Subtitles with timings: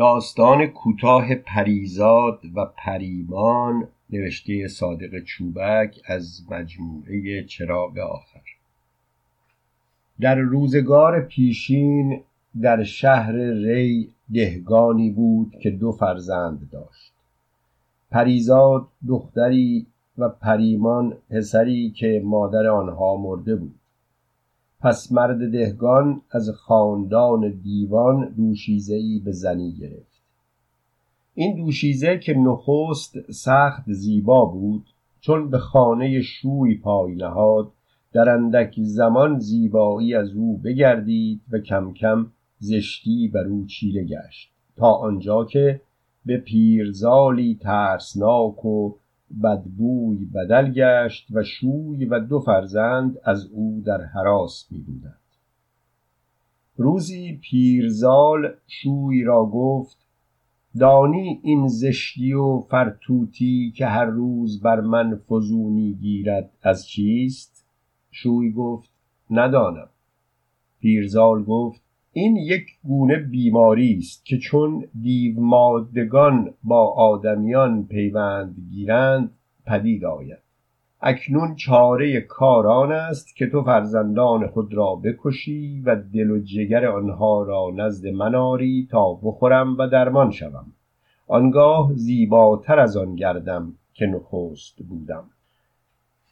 [0.00, 8.40] داستان کوتاه پریزاد و پریمان نوشته صادق چوبک از مجموعه چراغ آخر.
[10.20, 12.20] در روزگار پیشین
[12.60, 17.12] در شهر ری دهگانی بود که دو فرزند داشت.
[18.10, 19.86] پریزاد دختری
[20.18, 23.79] و پریمان پسری که مادر آنها مرده بود.
[24.80, 30.22] پس مرد دهگان از خاندان دیوان دوشیزه ای به زنی گرفت.
[31.34, 34.86] این دوشیزه که نخست سخت زیبا بود
[35.20, 37.72] چون به خانه شوی پای نهاد
[38.12, 42.26] در اندک زمان زیبایی از او بگردید و کم کم
[42.58, 44.50] زشتی بر او چیره گشت.
[44.76, 45.80] تا آنجا که
[46.26, 48.94] به پیرزالی ترسناک و
[49.42, 55.20] بدبوی بدل گشت و شوی و دو فرزند از او در حراس می بودند
[56.76, 59.98] روزی پیرزال شوی را گفت
[60.78, 67.66] دانی این زشتی و فرتوتی که هر روز بر من فزونی گیرد از چیست؟
[68.10, 68.90] شوی گفت
[69.30, 69.88] ندانم.
[70.80, 71.82] پیرزال گفت
[72.12, 79.30] این یک گونه بیماری است که چون دیو مادگان با آدمیان پیوند گیرند
[79.66, 80.38] پدید آید.
[81.00, 87.42] اکنون چاره کاران است که تو فرزندان خود را بکشی و دل و جگر آنها
[87.42, 90.66] را نزد من آری تا بخورم و درمان شوم.
[91.28, 95.24] آنگاه زیباتر از آن گردم که نخست بودم.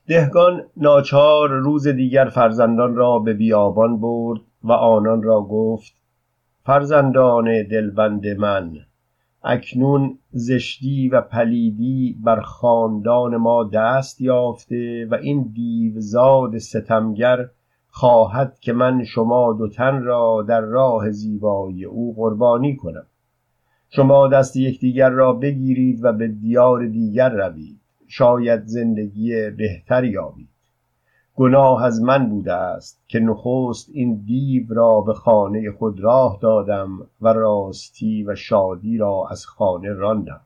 [0.08, 5.92] دهگان ناچار روز دیگر فرزندان را به بیابان برد و آنان را گفت
[6.64, 8.72] فرزندان دلبند من
[9.44, 17.48] اکنون زشتی و پلیدی بر خاندان ما دست یافته و این دیوزاد ستمگر
[17.90, 23.06] خواهد که من شما دو تن را در راه زیبایی او قربانی کنم.
[23.90, 27.80] شما دست یکدیگر را بگیرید و به دیار دیگر روید.
[28.06, 30.48] شاید زندگی بهتر یابید.
[31.38, 36.98] گناه از من بوده است که نخست این دیو را به خانه خود راه دادم
[37.20, 40.40] و راستی و شادی را از خانه راندم.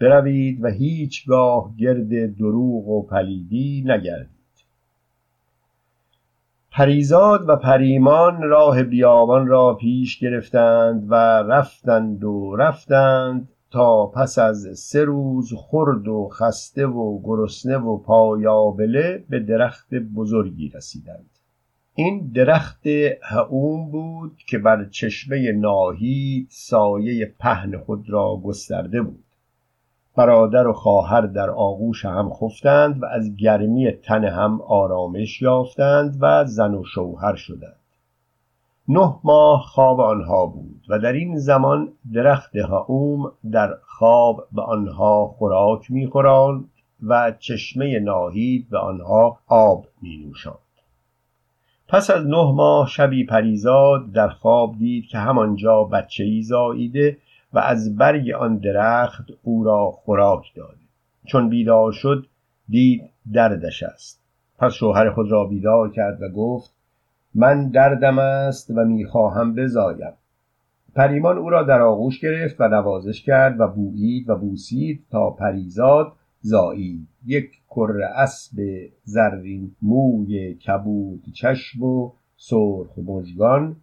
[0.00, 4.28] بروید و هیچگاه گرد دروغ و پلیدی نگردید.
[6.70, 14.78] پریزاد و پریمان راه بیابان را پیش گرفتند و رفتند و رفتند تا پس از
[14.78, 21.30] سه روز خرد و خسته و گرسنه و پایابله به درخت بزرگی رسیدند.
[21.94, 22.86] این درخت
[23.22, 29.24] هعوم بود که بر چشمه ناهید سایه پهن خود را گسترده بود.
[30.16, 36.44] برادر و خواهر در آغوش هم خفتند و از گرمی تن هم آرامش یافتند و
[36.44, 37.83] زن و شوهر شدند.
[38.88, 45.26] نه ماه خواب آنها بود و در این زمان درخت هاوم در خواب به آنها
[45.26, 46.70] خوراک میخوراند
[47.02, 50.58] و چشمه ناهید به آنها آب می نوشاند
[51.88, 57.18] پس از نه ماه شبی پریزاد در خواب دید که همانجا بچه ای زاییده
[57.52, 60.84] و از برگ آن درخت او را خوراک داده
[61.26, 62.26] چون بیدار شد
[62.68, 64.20] دید دردش است.
[64.58, 66.73] پس شوهر خود را بیدار کرد و گفت
[67.34, 70.12] من دردم است و می‌خواهم بزایم.
[70.94, 76.12] پریمان او را در آغوش گرفت و نوازش کرد و بویید و بوسید تا پریزاد
[76.40, 77.08] زایید.
[77.26, 78.56] یک کره اسب
[79.04, 83.76] زرین موی کبود چشم و سرخ مژگان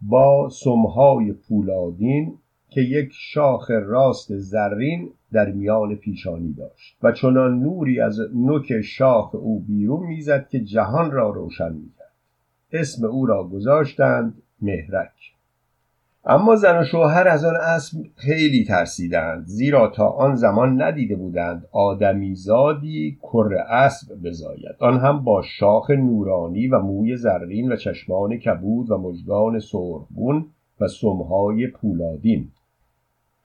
[0.00, 2.38] با سمهای پولادین
[2.68, 9.34] که یک شاخ راست زرین در میان پیشانی داشت و چنان نوری از نوک شاخ
[9.34, 12.01] او بیرون می‌زد که جهان را روشن می‌کرد.
[12.72, 15.32] اسم او را گذاشتند مهرک.
[16.24, 21.66] اما زن و شوهر از آن اسب خیلی ترسیدند زیرا تا آن زمان ندیده بودند
[21.72, 24.76] آدمیزادی کر اسب بزاید.
[24.78, 30.46] آن هم با شاخ نورانی و موی زرین و چشمان کبود و مژگان سرخگون
[30.80, 32.48] و سمهای پولادین.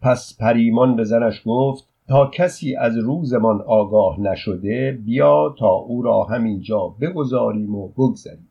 [0.01, 6.23] پس پریمان به زنش گفت تا کسی از روزمان آگاه نشده بیا تا او را
[6.23, 8.47] همینجا بگذاریم و بگذریم.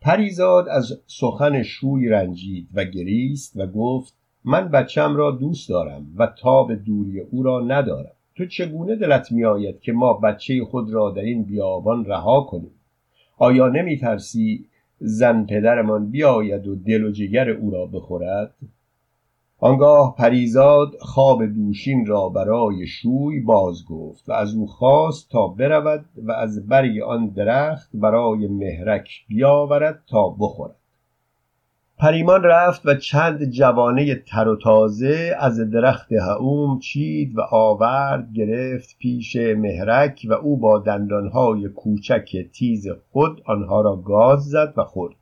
[0.00, 4.14] پریزاد از سخن شوی رنجید و گریست و گفت
[4.44, 8.12] من بچم را دوست دارم و تاب دوری او را ندارم.
[8.36, 12.70] تو چگونه دلت میآید که ما بچه خود را در این بیابان رها کنیم؟
[13.38, 14.64] آیا نمی ترسی
[14.98, 18.54] زن پدرمان بیاید و دل و جگر او را بخورد؟
[19.62, 26.04] آنگاه پریزاد خواب دوشین را برای شوی باز گفت و از او خواست تا برود
[26.16, 30.76] و از برگ آن درخت برای مهرک بیاورد تا بخورد.
[31.98, 38.96] پریمان رفت و چند جوانه تر و تازه از درخت هعوم چید و آورد گرفت
[38.98, 45.19] پیش مهرک و او با دندانهای کوچک تیز خود آنها را گاز زد و خورد.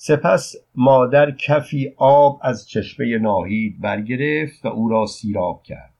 [0.00, 5.94] سپس مادر کفی آب از چشمه ناهید برگرفت و او را سیراب کرد.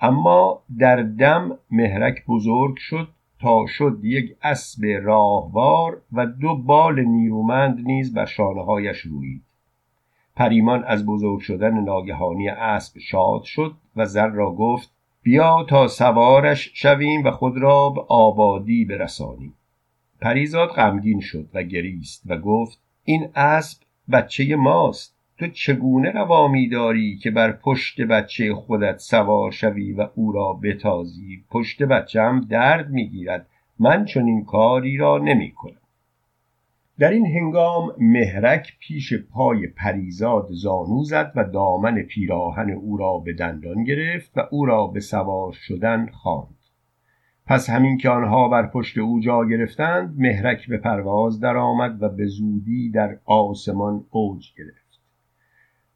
[0.00, 3.08] اما در دم مهرک بزرگ شد
[3.40, 9.42] تا شد یک اسب راهوار و دو بال نیرومند نیز بر شانههایش رویید
[10.36, 14.90] پریمان از بزرگ شدن ناگهانی اسب شاد شد و زر را گفت
[15.22, 19.54] بیا تا سوارش شویم و خود را به آبادی برسانیم.
[20.20, 23.82] پریزاد غمگین شد و گریست و گفت این اسب
[24.12, 25.16] بچه ماست.
[25.38, 31.44] تو چگونه روا داری که بر پشت بچه خودت سوار شوی و او را بتازی؟
[31.50, 33.46] پشت بچم درد می‌گیرد.
[33.78, 35.80] من چون این کاری را نمی کنم
[36.98, 43.32] در این هنگام مهرک پیش پای پریزاد زانو زد و دامن پیراهن او را به
[43.32, 46.57] دندان گرفت و او را به سوار شدن خواند.
[47.48, 52.26] پس همین که آنها بر پشت او جا گرفتند مهرک به پرواز درآمد و به
[52.26, 55.00] زودی در آسمان اوج گرفت.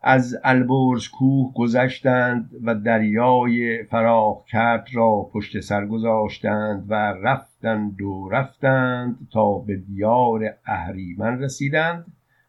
[0.02, 8.28] از البرز کوه گذشتند و دریای فراخ کرد را پشت سر گذاشتند و رفتند و
[8.32, 12.04] رفتند تا به دیار اهریمن رسیدند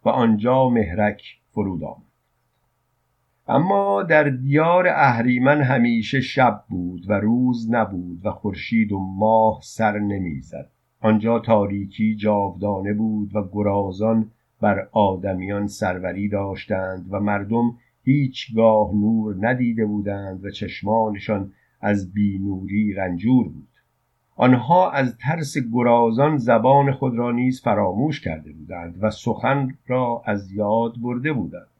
[0.06, 1.22] و آنجا مهرک
[1.52, 2.13] فرود آمد.
[3.48, 10.00] اما در دیار اهریمن همیشه شب بود و روز نبود و خورشید و ماه سر
[10.00, 10.70] نمی‌زد.
[11.02, 14.32] آنجا تاریکی جاودانه بود و گرازان
[14.62, 21.52] بر آدمیان سروری داشتند و مردم هیچگاه نور ندیده بودند و چشمانشان
[21.82, 23.68] از بینوری رنجور بود.
[24.36, 30.52] آنها از ترس گرازان زبان خود را نیز فراموش کرده بودند و سخن را از
[30.52, 31.73] یاد برده بودند.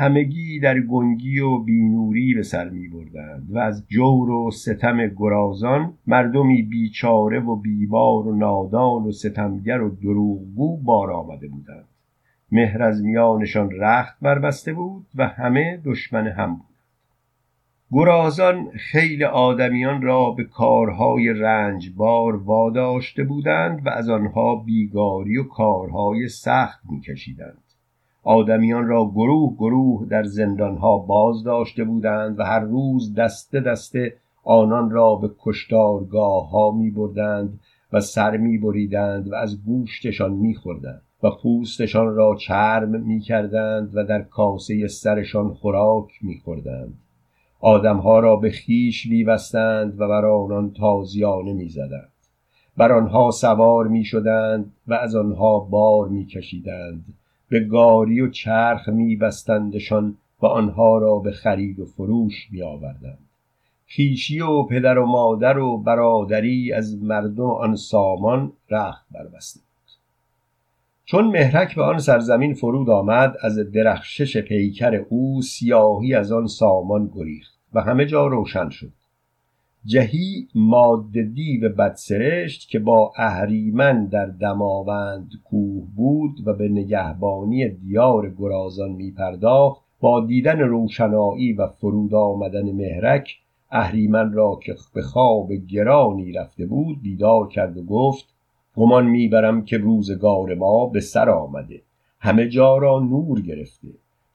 [0.00, 5.92] همگی در گنگی و بینوری به سر می بردند و از جور و ستم گرازان
[6.06, 11.84] مردمی بیچاره و بیبار و نادان و ستمگر و دروغگو بار آمده بودند.
[12.52, 16.66] مهر از میانشان رخت بربسته بود و همه دشمن هم بود
[17.92, 26.28] گرازان خیل آدمیان را به کارهای رنجبار واداشته بودند و از آنها بیگاری و کارهای
[26.28, 27.69] سخت میکشیدند.
[28.22, 34.14] آدمیان را گروه گروه در زندانها باز داشته بودند و هر روز دسته دسته
[34.44, 37.60] آنان را به کشتارگاه ها می بردند
[37.92, 43.90] و سر می بریدند و از گوشتشان می خوردند و پوستشان را چرم می کردند
[43.94, 46.98] و در کاسه سرشان خوراک می خوردند
[47.60, 49.38] آدمها را به خیش می و
[49.98, 52.12] بر آنان تازیانه می زدند
[52.76, 57.04] بر آنها سوار می شدند و از آنها بار می کشیدند
[57.50, 63.18] به گاری و چرخ می بستندشان و آنها را به خرید و فروش می آوردند
[63.86, 69.60] خیشی و پدر و مادر و برادری از مردم آن سامان رخت بربسته
[71.04, 77.10] چون مهرک به آن سرزمین فرود آمد از درخشش پیکر او سیاهی از آن سامان
[77.14, 78.92] گریخت و همه جا روشن شد.
[79.84, 88.34] جهی ماده دیو بدسرشت که با اهریمن در دماوند کوه بود و به نگهبانی دیار
[88.38, 93.36] گرازان می پرداخت با دیدن روشنایی و فرود آمدن مهرک
[93.70, 98.34] اهریمن را که به خواب گرانی رفته بود بیدار کرد و گفت
[98.76, 101.82] گمان می‌برم که روزگار ما به سر آمده
[102.18, 103.88] همه جا را نور گرفته.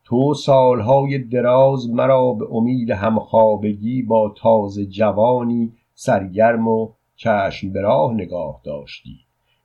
[0.06, 8.14] تو سالهای دراز مرا به امید همخوابگی با تازه جوانی سرگرم و چشم به راه
[8.14, 9.16] نگاه داشتی.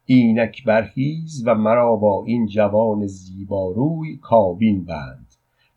[0.06, 5.26] اینک برخیز و مرا با این جوان زیباروی کابین بند.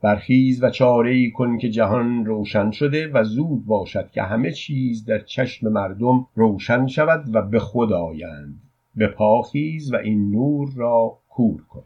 [0.02, 5.06] برخیز و چاره ای کن که جهان روشن شده و زود باشد که همه چیز
[5.06, 8.62] در چشم مردم روشن شود و به خود آیند.
[8.96, 11.84] به پاخیز و این نور را کور کن.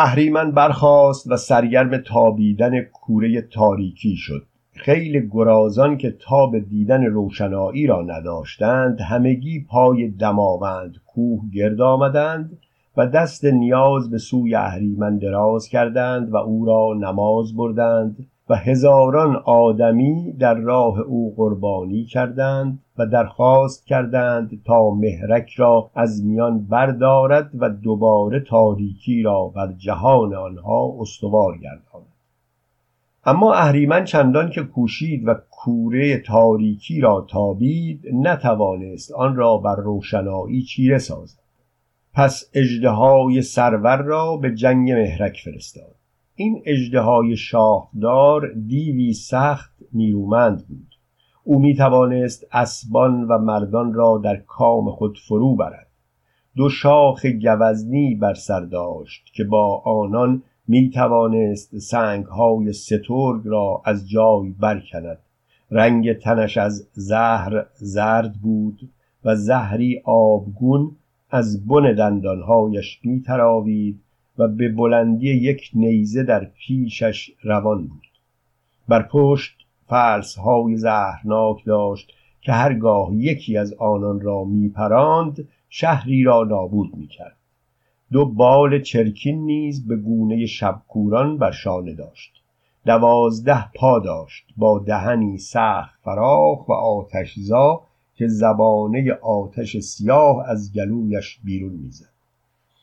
[0.00, 4.46] اهریمن برخاست و سرگرم تابیدن کوره تاریکی شد.
[4.72, 12.58] خیل گرازان که تاب دیدن روشنایی را نداشتند همگی پای دماوند کوه گرد آمدند
[12.96, 19.36] و دست نیاز به سوی اهریمن دراز کردند و او را نماز بردند و هزاران
[19.44, 27.50] آدمی در راه او قربانی کردند و درخواست کردند تا مهرک را از میان بردارد
[27.54, 32.06] و دوباره تاریکی را بر جهان آنها استوار گرداند.
[33.24, 40.62] اما اهریمن چندان که کوشید و کوره تاریکی را تابید نتوانست آن را بر روشنایی
[40.62, 41.38] چیره سازد.
[42.14, 45.94] پس اژدهای سرور را به جنگ مهرک فرستاد.
[46.34, 50.87] این اژدهای شاهدار دیوی سخت نیرومند بود.
[51.50, 55.86] او می توانست اسبان و مردان را در کام خود فرو برد.
[56.56, 63.82] دو شاخ گوزنی بر سر داشت که با آنان می توانست سنگ های سترگ را
[63.84, 65.18] از جای برکند.
[65.70, 68.88] رنگ تنش از زهر زرد بود
[69.24, 70.96] و زهری آبگون
[71.30, 74.00] از بن دندانهایش می تراوید
[74.38, 78.08] و به بلندی یک نیزه در پیشش روان بود.
[78.88, 79.57] بر پشت
[79.88, 87.36] فرس های زهرناک داشت که هرگاه یکی از آنان را میپراند شهری را نابود می‌کرد.
[88.12, 92.32] دو بال چرکین نیز به گونه شبکوران بر شانه داشت.
[92.86, 97.80] دوازده پا داشت با دهنی سخت فراخ و آتشزا
[98.14, 102.17] که زبانه آتش سیاه از گلویش بیرون می‌زد.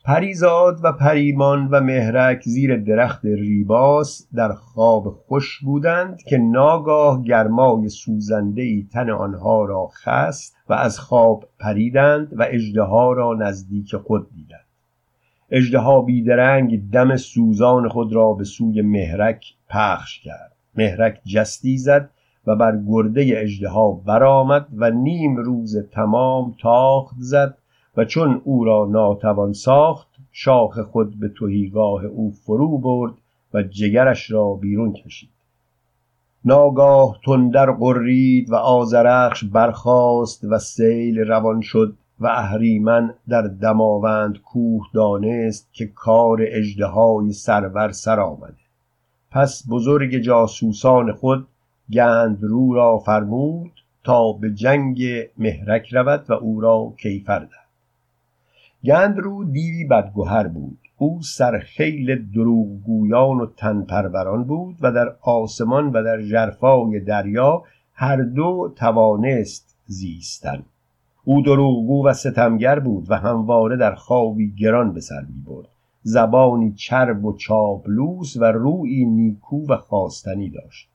[0.06, 7.88] پریزاد و پریمان و مهرک زیر درخت ریباس در خواب خوش بودند که ناگاه گرمای
[7.88, 14.30] سوزنده ای تن آنها را خست و از خواب پریدند و اژدها را نزدیک خود
[14.34, 14.66] دیدند.
[15.50, 20.52] اژدها بیدرنگ دم سوزان خود را به سوی مهرک پخش کرد.
[20.74, 22.10] مهرک جستی زد
[22.46, 27.58] و بر گرده اژدها برآمد و نیم روز تمام تاخت زد
[27.96, 33.14] و چون او را ناتوان ساخت شاخ خود به توهیگاه او فرو برد
[33.54, 35.30] و جگرش را بیرون کشید.
[36.44, 44.86] ناگاه تندر قرید و آزرخش برخاست و سیل روان شد و اهریمن در دماوند کوه
[44.94, 48.56] دانست که کار اژدهای سرور سر آمده.
[49.30, 51.46] پس بزرگ جاسوسان خود
[51.92, 53.72] گندرو را فرمود
[54.04, 55.02] تا به جنگ
[55.38, 57.65] مهرک رود و او را کیفر دهد.
[58.84, 60.78] گندرو دیوی بدگوهر بود.
[60.98, 67.62] او سرخیل دروغگویان و تنپروران بود و در آسمان و در ژرفای دریا
[67.94, 70.62] هر دو توانست زیستن.
[71.24, 75.68] او دروغگو و ستمگر بود و همواره در خوابی گران به سر می برد
[76.02, 80.88] زبانی چرب و چاپلوس و روی نیکو و خواستنی داشت.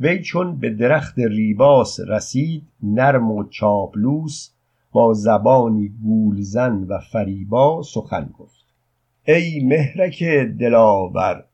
[0.00, 4.50] وی چون به درخت ریباس رسید نرم و چاپلوس
[4.98, 8.64] با زبانی گولزن و فریبا سخن گفت.
[9.26, 10.22] ای مهرک
[10.60, 11.44] دلاور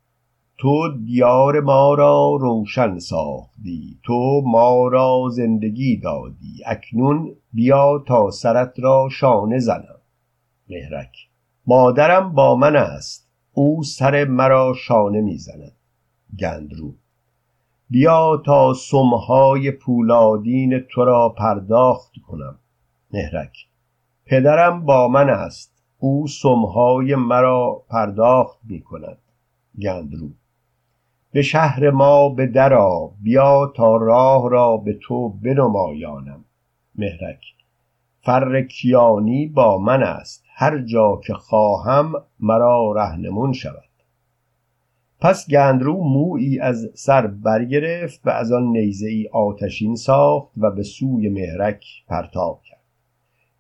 [0.59, 6.63] تو دیار ما را روشن ساختی تو ما را زندگی دادی.
[6.67, 10.01] اکنون بیا تا سرت را شانه زنم.
[10.71, 11.17] مهرک
[11.67, 15.77] مادرم با من است او سر مرا شانه می‌زند
[16.39, 16.95] گندرو
[17.91, 22.59] بیا تا سمهای پولادین تو را پرداخت کنم.
[23.15, 23.67] مهرک.
[24.27, 25.83] پدرم با من است.
[25.99, 29.19] او سمهای مرا پرداخت می کند.
[29.83, 30.29] گندرو.
[31.33, 36.45] به شهر ما به درا بیا تا راه را به تو بنمایانم.
[36.95, 37.41] مهرک.
[38.23, 40.45] فر کیانی با من است.
[40.55, 43.95] هر جا که خواهم مرا رهنمون شود.
[45.21, 50.83] پس گندرو مویی از سر برگرفت و از آن نیزه ای آتشین ساخت و به
[50.83, 52.84] سوی مهرک پرتاب کرد.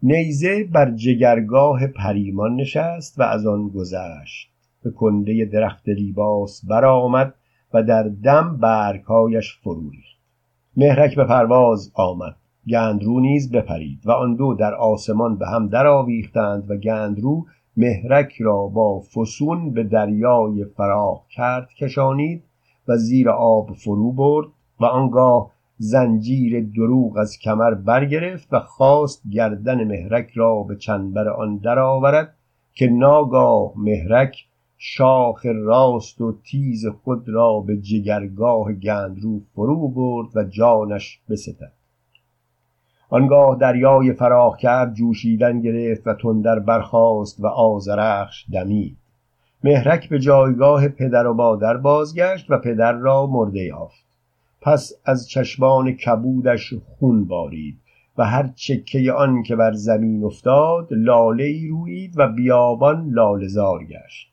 [0.07, 4.51] نیزه بر جگرگاه پریمان نشست و از آن گذشت.
[4.83, 7.35] به کنده درخت لیباس برآمد
[7.75, 9.91] و در دم برگهایش فرو
[10.77, 12.37] مهرک به پرواز آمد.
[12.69, 17.47] گندرو نیز بپرید و آن دو در آسمان به هم درآویختند و گندرو
[17.77, 22.43] مهرک را با فسون به دریای فراخ کرد کشانید
[22.89, 24.47] و زیر آب فرو برد
[24.81, 31.57] و آنگاه زنجیر دروغ از کمر برگرفت و خواست گردن مهرک را به چنبر آن
[31.57, 32.35] درآورد
[32.75, 34.47] که ناگاه مهرک
[34.79, 41.73] شاخ راست و تیز خود را به جگرگاه گندرو فرو برد و جانش بستد.
[43.11, 48.97] آنگاه دریای فراخ کرد جوشیدن گرفت و تندر برخاست و آزرخش دمید.
[49.65, 54.14] مهرک به جایگاه پدر و مادر بازگشت و پدر را مرده یافت.
[54.65, 57.79] پس از چشمان کبودش خون بارید
[58.19, 64.33] و هر چکه آن که بر زمین افتاد لاله ای روید و بیابان لالزار گشت.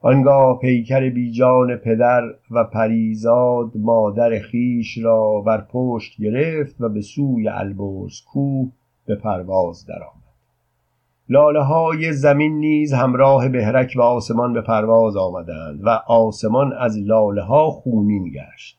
[0.00, 7.48] آنگاه پیکر بیجان پدر و پریزاد مادر خیش را بر پشت گرفت و به سوی
[7.48, 8.72] البرز کوه
[9.06, 10.26] به پرواز درآمد.
[11.28, 17.42] لاله های زمین نیز همراه بهرک و آسمان به پرواز آمدند و آسمان از لاله
[17.42, 18.75] ها خونین گشت.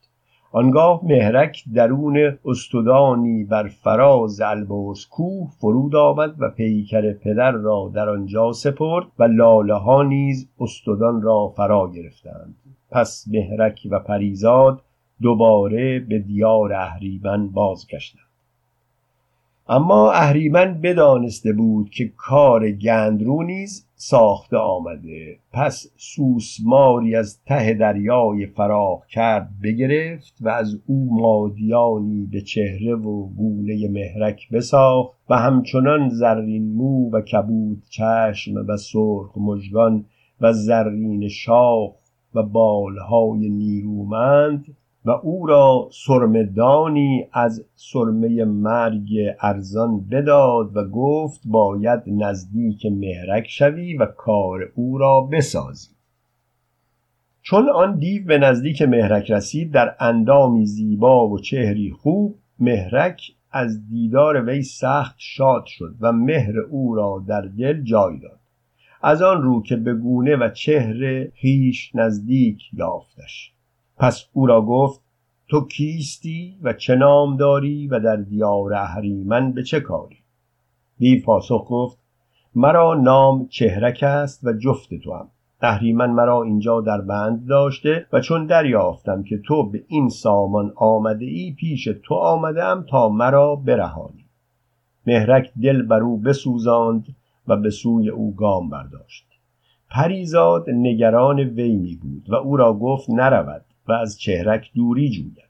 [0.58, 8.10] آنگاه مهرک درون استودانی بر فراز البرز کوه فرود آمد و پیکر پدر را در
[8.10, 12.56] آنجا سپرد و لاله ها نیز استودان را فرا گرفتند.
[12.92, 14.82] پس مهرک و پریزاد
[15.22, 18.24] دوباره به دیار اهریمن بازگشتند.
[19.70, 25.39] اما اهریمن بدانسته بود که کار گندرو نیز ساخته آمده.
[25.54, 33.27] پس سوسماری از ته دریای فراخ کرد بگرفت و از او مادیانی به چهره و
[33.27, 40.06] گونه مهرک بساخت و همچنان زرین مو و کبود چشم و سرخ مژگان
[40.42, 41.92] و زرین شاخ
[42.36, 44.66] و بالهای نیرومند
[45.08, 49.10] و او را سرمدانی از سرمه مرگ
[49.42, 55.90] ارزان بداد و گفت باید نزدیک مهرک شوی و کار او را بسازی.
[57.42, 63.22] چون آن دیو به نزدیک مهرک رسید در اندامی زیبا و چهری خوب مهرک
[63.52, 68.40] از دیدار وی سخت شاد شد و مهر او را در دل جای داد.
[69.02, 73.57] از آن رو که به گونه و چهره خیش نزدیک یافتش.
[73.98, 75.01] پس او را گفت
[75.48, 80.18] تو کیستی و چه نام داری و در دیار اهریمن به چه کاری؟
[80.98, 81.98] دیو پاسخ گفت
[82.56, 85.27] مرا نام چهرک است و جفت تو هم
[85.62, 91.25] اهریمن مرا اینجا در بند داشته و چون دریافتم که تو به این سامان آمده
[91.25, 94.25] ای پیش تو آمدم تا مرا برهانی.
[95.08, 97.06] مهرک دل بر او بسوزاند
[97.48, 99.27] و به سوی او گام برداشت.
[99.89, 103.66] پریزاد نگران وی می بود و او را گفت نرود.
[103.88, 105.48] و از چهرک دوری جوید.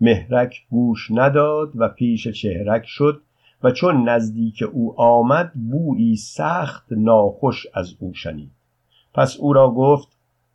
[0.00, 3.22] مهرک گوش نداد و پیش چهرک شد
[3.62, 8.50] و چون نزدیک او آمد بویی سخت ناخوش از او شنید.
[9.14, 10.08] پس او را گفت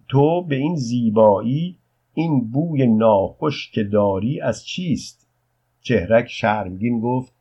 [0.07, 1.77] تو به این زیبایی
[2.13, 5.27] این بوی ناخوش که داری از چیست؟
[5.81, 7.33] چهرک شرمگین گفت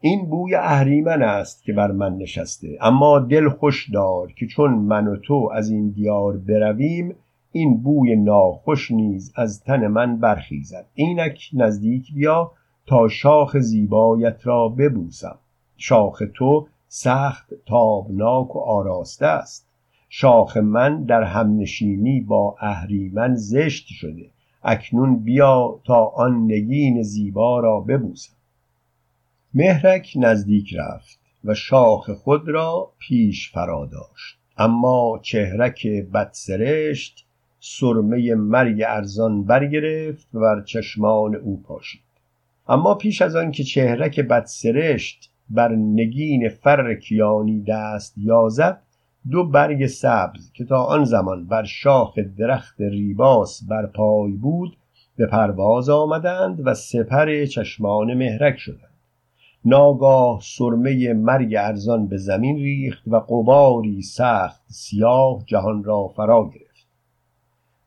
[0.00, 5.06] این بوی اهریمن است که بر من نشسته اما دل خوش دار که چون من
[5.06, 7.14] و تو از این دیار برویم
[7.52, 10.86] این بوی ناخوش نیز از تن من برخیزد.
[10.94, 12.52] اینک نزدیک بیا
[12.86, 15.38] تا شاخ زیبایت را ببوسم.
[15.76, 19.68] شاخ تو سخت تابناک و آراسته است.
[20.08, 24.30] شاخ من در همنشینی با اهریمن زشت شده.
[24.62, 28.34] اکنون بیا تا آن نگین زیبا را ببوسم.
[29.54, 34.38] مهرک نزدیک رفت و شاخ خود را پیش فرا داشت.
[34.56, 37.27] اما چهرک بدسرشت
[37.60, 42.00] سرمه مرگ ارزان برگرفت و بر چشمان او پاشید.
[42.68, 48.82] اما پیش از آن که چهرک بدسرشت بر نگین فر کیانی دست یازد
[49.30, 54.76] دو برگ سبز که تا آن زمان بر شاخ درخت ریباس بر پای بود
[55.16, 58.88] به پرواز آمدند و سپر چشمان مهرک شدند.
[59.64, 66.67] ناگاه سرمه مرگ ارزان به زمین ریخت و قباری سخت سیاه جهان را فرا گرفت.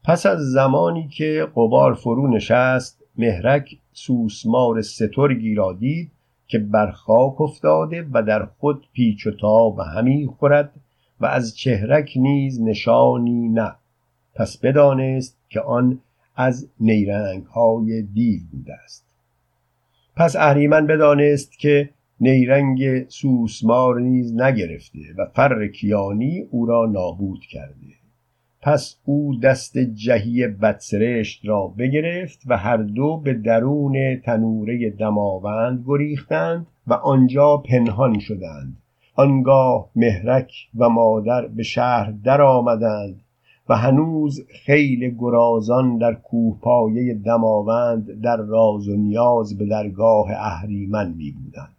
[0.03, 6.11] پس از زمانی که قبار فرو نشست مهرک سوسمار سترگی را دید
[6.47, 10.71] که بر خاک افتاده و در خود پیچ و تاب همی خورد
[11.21, 13.75] و از چهرک نیز نشانی نه.
[14.35, 15.99] پس بدانست که آن
[16.35, 19.05] از نیرنگ های دیو بوده است.
[20.15, 28.00] پس اهریمن بدانست که نیرنگ سوسمار نیز نگرفته و فر کیانی او را نابود کرده.
[28.61, 36.67] پس او دست جهی بدسرشت را بگرفت و هر دو به درون تنوره دماوند گریختند
[36.87, 38.77] و آنجا پنهان شدند.
[39.15, 43.21] آنگاه مهرک و مادر به شهر در آمدند
[43.69, 51.31] و هنوز خیل گرازان در کوهپایه دماوند در راز و نیاز به درگاه اهریمن می
[51.31, 51.75] بودند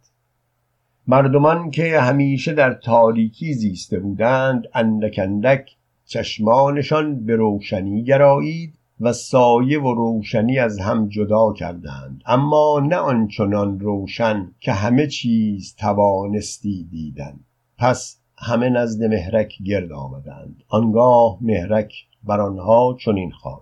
[1.07, 9.81] مردمان که همیشه در تاریکی زیسته بودند اندک اندک چشمانشان به روشنی گرایید و سایه
[9.81, 12.23] و روشنی از هم جدا کردند.
[12.25, 17.39] اما نه آنچنان روشن که همه چیز توانستی دیدن.
[17.77, 20.63] پس همه نزد مهرک گرد آمدند.
[20.67, 23.59] آنگاه مهرک بر آنها چنین خواند.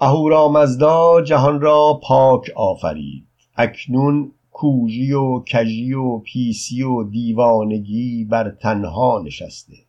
[0.00, 3.24] اهورامزدا جهان را پاک آفرید.
[3.56, 9.87] اکنون کوژی و کژی و پیسی و دیوانگی بر تنها نشسته.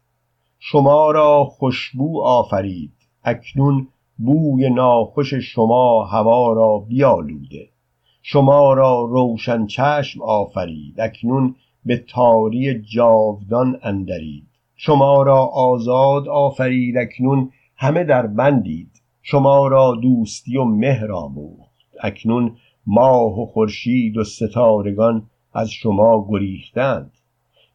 [0.60, 2.94] شما را خوشبو آفرید.
[3.24, 7.70] اکنون بوی ناخوش شما هوا را بیالوده
[8.22, 11.02] شما را روشن چشم آفرید.
[11.02, 14.48] اکنون به تاری جاودان اندرید.
[14.76, 16.98] شما را آزاد آفرید.
[16.98, 19.02] اکنون همه در بندید.
[19.22, 21.76] شما را دوستی و مهر آموخت.
[22.04, 22.56] اکنون
[22.88, 27.12] ماه و خورشید و ستارگان از شما گریختند.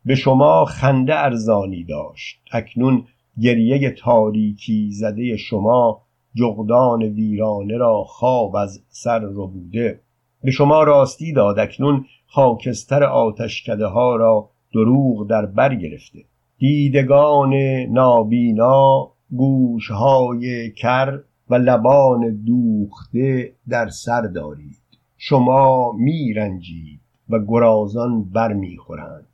[0.06, 2.40] به شما خنده ارزانی داشت.
[2.52, 3.04] اکنون
[3.40, 6.02] گریه تاریکی زده شما
[6.34, 10.00] جغدان ویرانه را خواب از سر ربوده
[10.42, 16.18] به شما راستی داد اکنون خاکستر آتشکده ها را دروغ در بر گرفته.
[16.58, 17.54] دیدگان
[17.90, 24.78] نابینا گوشهای کر و لبان دوخته در سر دارید.
[25.18, 29.26] شما میرنجید و گرازان بر می‌خورند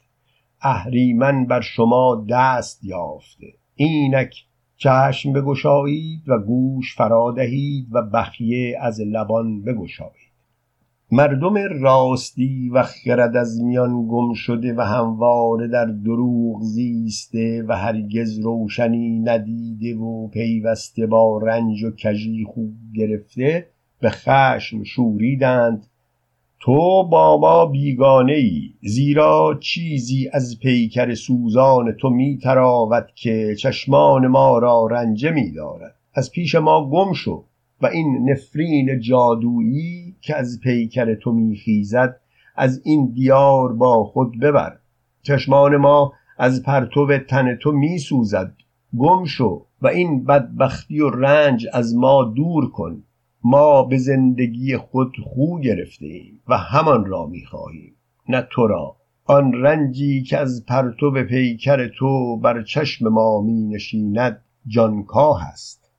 [0.62, 3.46] اهریمن بر شما دست یافته.
[3.74, 4.34] اینک
[4.76, 10.30] چشم بگشایید و گوش فرا دهید و بخیه از لبان بگشایید.
[11.12, 18.38] مردم راستی و خرد از میان گم شده و همواره در دروغ زیسته و هرگز
[18.38, 23.66] روشنی ندیده و پیوسته با رنج و کژی خوب گرفته
[24.00, 25.86] به خشم شوریدند
[26.60, 32.38] تو با ما بیگانه ای زیرا چیزی از پیکر سوزان تو می
[33.14, 37.44] که چشمان ما را رنجه می دارد از پیش ما گم شو
[37.82, 42.20] و این نفرین جادویی که از پیکر تو میخیزد
[42.56, 44.76] از این دیار با خود ببر.
[45.22, 48.52] چشمان ما از پرتو تن تو میسوزد.
[48.98, 53.02] گم شو و این بدبختی و رنج از ما دور کن.
[53.44, 57.94] ما به زندگی خود خو گرفته و همان را می‌خواهیم
[58.28, 58.96] نه تو را.
[59.24, 65.90] آن رنجی که از پرتو پیکر تو بر چشم ما می نشیند جانکاه است.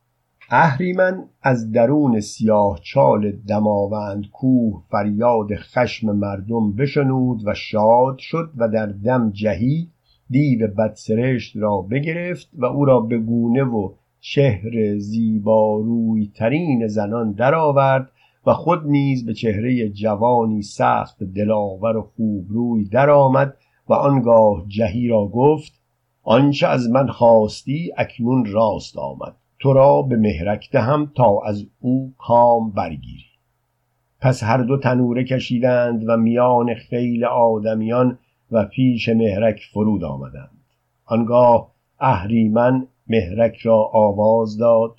[0.49, 8.67] اهریمن از درون سیاه چال دماوند کوه فریاد خشم مردم بشنود و شاد شد و
[8.67, 9.88] در دم جهی
[10.30, 18.12] دیو بدسرشت را بگرفت و او را به گونه و چهر زیباروی ترین زنان درآورد
[18.45, 23.53] و خود نیز به چهره جوانی سخت دلاور و خوبروی درآمد
[23.89, 25.81] و آنگاه جهی را گفت
[26.23, 29.36] آنچه از من خواستی اکنون راست آمد.
[29.60, 33.25] تو را به مهرک دهم تا از او کام برگیری.
[34.19, 38.17] پس هر دو تنوره کشیدند و میان خیل آدمیان
[38.51, 40.57] و پیش مهرک فرود آمدند.
[41.05, 44.95] آنگاه اهریمن مهرک را آواز داد.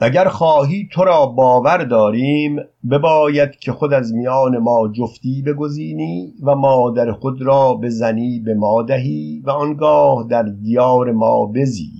[0.00, 2.56] اگر خواهی تو را باور داریم
[2.90, 8.82] بباید که خود از میان ما جفتی بگزینی و مادر خود را بزنی به ما
[8.82, 11.90] دهی و آنگاه در دیار ما بزی.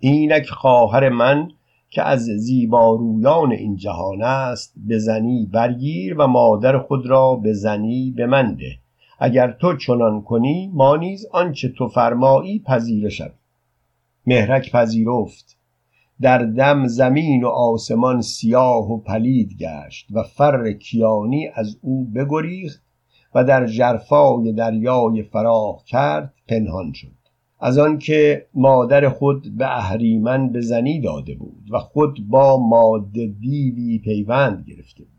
[0.00, 1.48] اینک خواهر من
[1.90, 8.54] که از زیبارویان این جهان است بزنی برگیر و مادر خود را بزنی به من
[8.54, 8.78] ده.
[9.18, 13.32] اگر تو چنان کنی ما نیز آنچه تو فرمایی پذیره شد
[14.26, 15.56] مهرک پذیرفت.
[16.20, 22.82] در دم زمین و آسمان سیاه و پلید گشت و فر کیانی از او بگریخت
[23.34, 27.24] و در جرفای دریای فراخ کرد پنهان شد.
[27.60, 33.98] از آنکه مادر خود به اهریمن به زنی داده بود و خود با ماده دیوی
[33.98, 35.14] پیوند گرفته بود.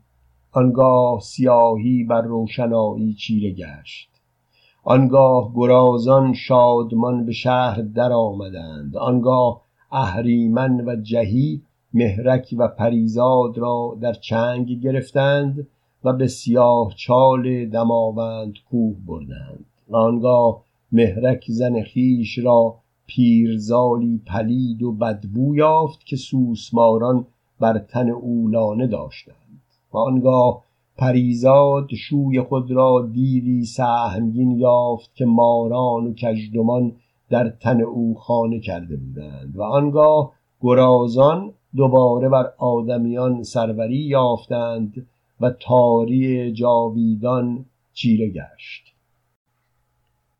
[0.52, 4.15] آنگاه سیاهی بر روشنایی چیره گشت.
[4.88, 8.96] آنگاه گرازان شادمان به شهر در آمدند.
[8.96, 9.60] آنگاه
[9.92, 11.62] اهریمن و جهی
[11.94, 15.66] مهرک و پریزاد را در چنگ گرفتند
[16.04, 19.64] و به سیاه چال دماوند کوه بردند.
[19.88, 22.74] و آنگاه مهرک زن خیش را
[23.06, 27.26] پیرزالی پلید و بدبو یافت که سوسماران
[27.60, 29.62] بر تن او لانه داشتند.
[29.92, 30.65] و آنگاه
[30.98, 36.92] پریزاد شوی خود را دیوی سهمگین یافت که ماران و کژدمان
[37.30, 45.06] در تن او خانه کرده بودند و آنگاه گرازان دوباره بر آدمیان سروری یافتند
[45.40, 48.94] و تاری جاویدان چیره گشت.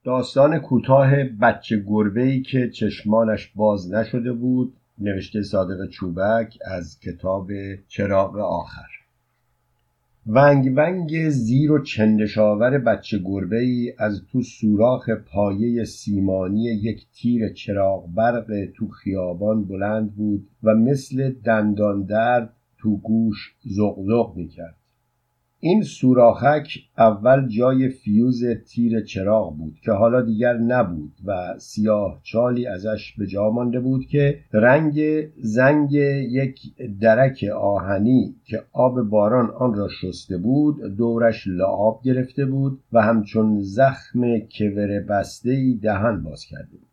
[0.04, 7.50] داستان کوتاه بچه گربه‌ای که چشمانش باز نشده بود نوشته صادق چوبک از کتاب
[7.88, 9.05] چراغ آخر.
[10.28, 17.52] ونگ ونگ زیر و چندشاور بچه گربه ای از تو سوراخ پایه سیمانی یک تیر
[17.52, 24.76] چراغ برق تو خیابان بلند بود و مثل دندان درد تو گوش زغزغ می‌کرد.
[25.60, 32.66] این سوراخک اول جای فیوز تیر چراغ بود که حالا دیگر نبود و سیاه چالی
[32.66, 35.00] ازش به جا مانده بود که رنگ
[35.36, 36.60] زنگ یک
[37.00, 43.60] درک آهنی که آب باران آن را شسته بود دورش لعاب گرفته بود و همچون
[43.60, 46.86] زخم کور بسته دهن باز کرده بود.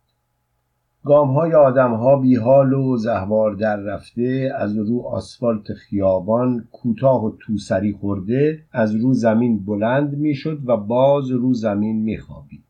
[1.05, 7.25] گام های آدم ها بی حال و زهوار در رفته از رو آسفالت خیابان کوتاه
[7.25, 12.63] و توسری خورده از رو زمین بلند می‌شد و باز رو زمین میخوابید.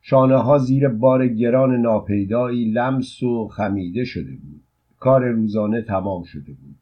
[0.00, 4.60] شانه ها زیر بار گران ناپیدایی لمس و خمیده شده بود.
[4.98, 6.76] کار روزانه تمام شده بود.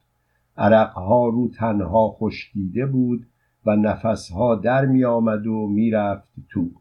[0.56, 3.26] عرقها رو تنها خشکیده بود
[3.66, 6.79] و نفسها در می آمد و می رفت تو.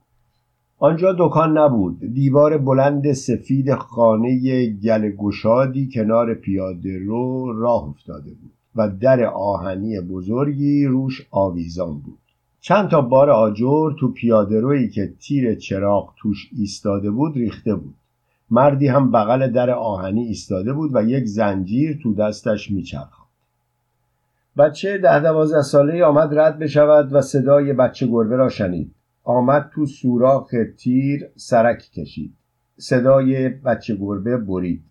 [0.81, 1.99] آنجا دکان نبود.
[2.13, 9.99] دیوار بلند سفید خانه گل گشادی کنار پیاده رو راه افتاده بود و در آهنی
[9.99, 12.17] بزرگی روش آویزان بود.
[12.61, 17.95] چند تا بار آجر تو پیاده روی که تیر چراغ توش ایستاده بود ریخته بود.
[18.51, 23.29] مردی هم بغل در آهنی ایستاده بود و یک زنجیر تو دستش میچرخاند.
[24.57, 28.91] بچه ده دوازده ساله آمد رد بشود و صدای بچه گربه را شنید.
[29.29, 32.33] آمد تو سوراخ تیر سرک کشید.
[32.77, 34.83] صدای بچه گربه برید.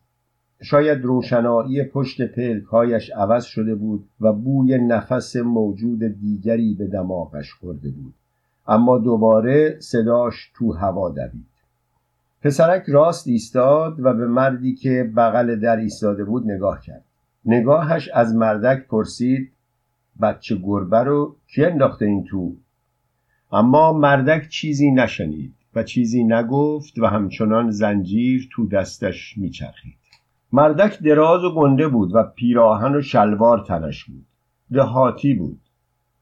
[0.63, 7.91] شاید روشنایی پشت پلکهایش عوض شده بود و بوی نفس موجود دیگری به دماغش خورده
[7.91, 8.15] بود.
[8.67, 11.47] اما دوباره صداش تو هوا دوید.
[12.43, 17.05] پسرک راست ایستاد و به مردی که بغل در ایستاده بود نگاه کرد.
[17.45, 19.53] نگاهش از مردک پرسید
[20.23, 22.57] بچه گربه رو کی انداخته این تو؟
[23.53, 29.99] اما مردک چیزی نشنید و چیزی نگفت و همچنان زنجیر تو دستش میچرخید.
[30.53, 34.27] مردک دراز و گنده بود و پیراهن و شلوار تنش بود.
[34.73, 35.61] دهاتی بود.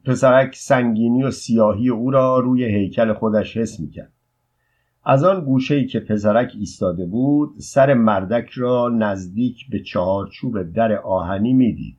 [0.05, 4.13] پسرک سنگینی و سیاهی او را روی هیکل خودش حس می‌کرد.
[5.05, 11.53] از آن گوشه‌ای که پسرک ایستاده بود سر مردک را نزدیک به چهارچوب در آهنی
[11.53, 11.99] می‌دید.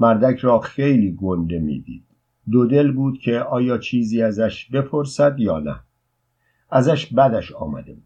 [0.00, 2.04] مردک را خیلی گنده می‌دید.
[2.50, 5.80] دو دل بود که آیا چیزی ازش بپرسد یا نه.
[6.70, 8.02] ازش بدش آمده بود.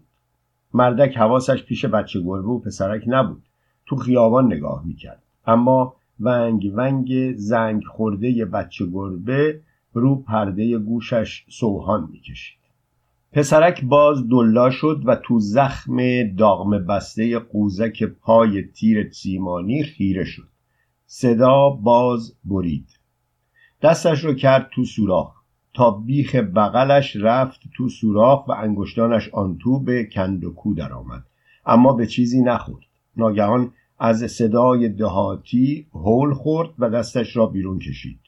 [0.74, 3.42] مردک حواسش پیش بچه گربه و پسرک نبود.
[3.86, 5.22] تو خیابان نگاه می‌کرد.
[5.46, 9.60] اما ونگ ونگ زنگ خورده بچه گربه
[9.92, 12.58] رو پرده گوشش سوهان می‌کشید.
[13.32, 15.96] پسرک باز دلا شد و تو زخم
[16.36, 20.48] داغم بسته قوزک پای تیر سیمانی خیره شد.
[21.06, 23.03] صدا باز برید.
[23.84, 25.34] دستش رو کرد تو سوراخ.
[25.74, 31.24] تا بیخ بغلش رفت تو سوراخ و انگشتانش آن تو به کندوکو درآمد.
[31.66, 32.84] اما به چیزی نخورد.
[33.16, 38.20] ناگهان از صدای دهاتی هول خورد و دستش را بیرون کشید.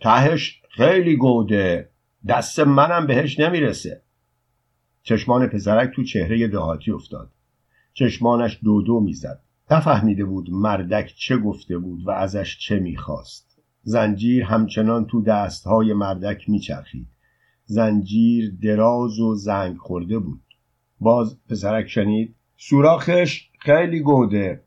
[0.00, 1.88] تهش خیلی گوده.
[2.28, 4.02] دست منم بهش نمی‌رسه.
[5.02, 7.30] چشمان پسرک تو چهره دهاتی افتاد.
[7.92, 9.40] چشمانش دو دو می‌زد.
[9.70, 13.45] نفهمیده بود مردک چه گفته بود و ازش چه می‌خواست.
[13.88, 17.06] زنجیر همچنان تو دستهای مردک میچرخید.
[17.64, 20.40] زنجیر دراز و زنگ خورده بود.
[21.00, 24.62] باز پسرک شنید سوراخش خیلی گوده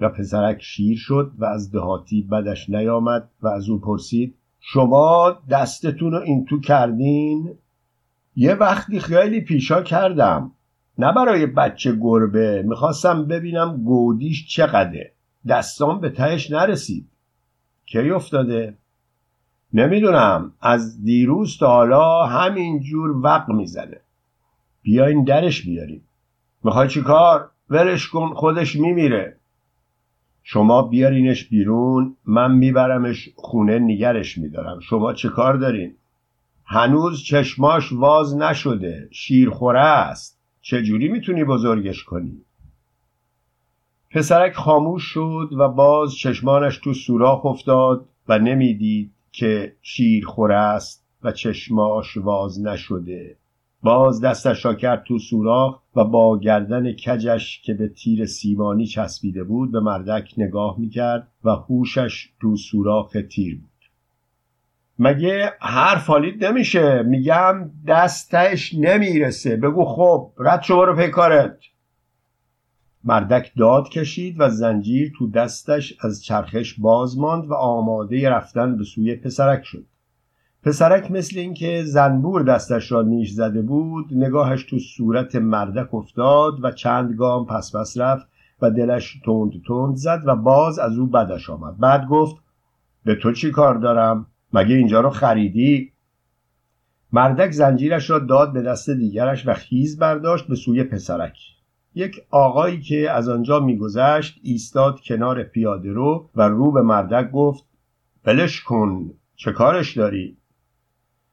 [0.00, 6.12] و پسرک شیر شد و از دهاتی بدش نیامد و از او پرسید شما دستتون
[6.12, 7.54] رو این تو کردین؟
[8.36, 10.52] یه وقتی خیلی پیشا کردم.
[10.98, 15.12] نه برای بچه گربه می‌خواستم ببینم گودیش چقدره.
[15.48, 17.10] دستان به تهش نرسید.
[17.92, 18.74] کی افتاده؟
[19.72, 20.52] نمی‌دونم.
[20.60, 24.00] از دیروز تا حالا همینجور وق می‌زنه.
[24.82, 26.04] بیاین درش بیاریم.
[26.64, 29.36] می‌خوای چی کار؟ ولش کن خودش میمیره.
[30.42, 34.80] شما بیارینش بیرون من میبرمش خونه نگرش میدارم.
[34.80, 35.94] شما چه کار دارین؟
[36.64, 40.40] هنوز چشماش واز نشده شیرخوره است.
[40.60, 42.44] چجوری می‌تونی بزرگش کنی؟
[44.12, 51.32] پسرک خاموش شد و باز چشمانش تو سوراخ افتاد و نمی‌دید که شیرخوره است و
[51.32, 53.36] چشماش واز نشده.
[53.82, 59.44] باز دستش را کرد تو سوراخ و با گردن کجش که به تیر سیمانی چسبیده
[59.44, 63.70] بود به مردک نگاه می‌کرد و هوشش تو سوراخ تیر بود.
[64.98, 69.56] مگه حرف حالید نمیشه؟ میگم دستش نمی‌رسه.
[69.56, 71.56] بگو خب رد شو برو پیکارت
[73.04, 78.84] مردک داد کشید و زنجیر تو دستش از چرخش باز ماند و آماده رفتن به
[78.84, 79.84] سوی پسرک شد.
[80.62, 86.70] پسرک مثل اینکه زنبور دستش را نیش زده بود نگاهش تو صورت مردک افتاد و
[86.70, 88.26] چند گام پس پس رفت
[88.62, 91.78] و دلش تند تند زد و باز از او بدش آمد.
[91.78, 92.36] بعد گفت
[93.04, 95.92] به تو چی کار دارم؟ مگه اینجا رو خریدی؟
[97.12, 101.36] مردک زنجیرش را داد به دست دیگرش و خیز برداشت به سوی پسرک.
[101.94, 107.64] یک آقایی که از آنجا میگذشت ایستاد کنار پیاده رو و رو به مردک گفت
[108.24, 110.36] بلش کن چه کارش داری؟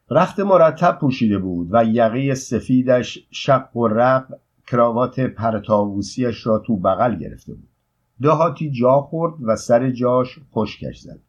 [0.10, 4.26] رخت مرتب پوشیده بود و یقه سفیدش شق و رق
[4.68, 7.70] کراوات پرتاووسیش را تو بغل گرفته بود.
[8.22, 11.20] دهاتی جا خورد و سر جاش خشکش زد.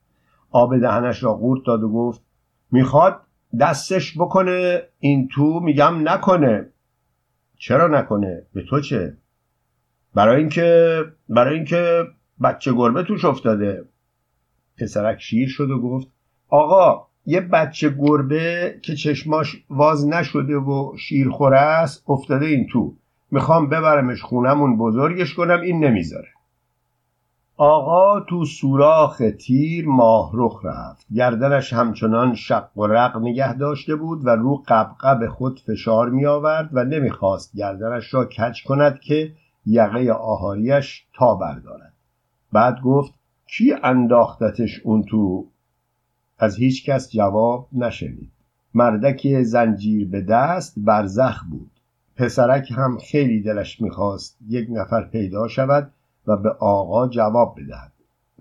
[0.51, 2.23] آب دهنش را قورت داد و گفت
[2.71, 3.21] می‌خواد
[3.61, 6.69] دستش بکنه این تو میگم نکنه.
[7.59, 9.17] چرا نکنه؟ به تو چه؟
[10.19, 12.05] برای اینکه برای اینکه
[12.43, 13.85] بچه گربه توش افتاده.
[14.79, 16.09] پسرک شیر شد و گفت
[16.49, 22.95] آقا یه بچه گربه که چشماش واز نشده و شیرخوره است افتاده این تو.
[23.31, 26.29] می‌خوام ببرمش خونمون بزرگش کنم این نمی‌ذاره.
[27.57, 31.07] آقا تو سوراخ تیر ماهرخ رفت.
[31.15, 36.71] گردنش همچنان شق و رق نگه داشته بود و رو قبقب خود فشار می آورد
[36.73, 39.33] و نمی‌خواست گردنش را کج کند که
[39.69, 41.93] یقه آهاریش تا بردارد.
[42.53, 43.15] بعد گفت
[43.47, 45.47] کی انداختتش اون تو؟
[46.39, 48.31] از هیچ کس جواب نشنید.
[48.75, 51.71] مردک زنجیر به دست برزخ بود.
[52.17, 55.93] پسرک هم خیلی دلش می‌خواست یک نفر پیدا شود
[56.27, 57.93] و به آقا جواب بدهد.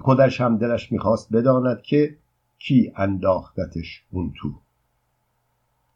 [0.02, 2.16] خودش هم دلش می‌خواست بداند که
[2.60, 4.54] کی انداختتش اون تو.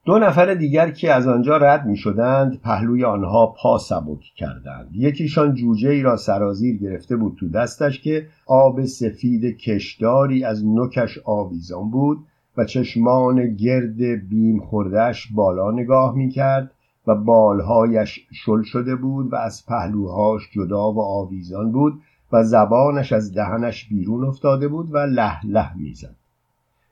[0.05, 4.89] دو نفر دیگر که از آنجا رد می شدند پهلوی آنها پا سبک کردند.
[4.93, 11.19] یکیشان جوجه ای را سرازیر گرفته بود تو دستش که آب سفید کشداری از نوکش
[11.25, 12.17] آویزان بود
[12.57, 16.71] و چشمان گرد بیم خوردهش بالا نگاه می کرد
[17.07, 21.93] و بالهایش شل شده بود و از پهلوهاش جدا و آویزان بود
[22.31, 26.15] و زبانش از دهنش بیرون افتاده بود و له له می‌زد.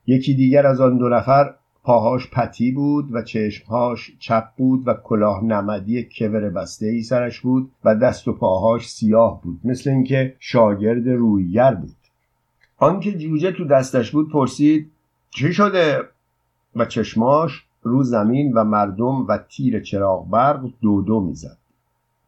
[0.07, 1.53] یکی دیگر از آن دو نفر
[1.89, 7.71] پاهاش پتی بود و چشمهاش چپ بود و کلاه نمدی کور بسته ای سرش بود
[7.83, 11.95] و دست و پاهاش سیاه بود مثل اینکه شاگرد رویگر بود.
[12.77, 14.91] آنکه جوجه تو دستش بود پرسید
[15.29, 15.99] چی شده؟
[16.75, 21.57] و چشماش رو زمین و مردم و تیر چراغ برق دو دو می‌زد.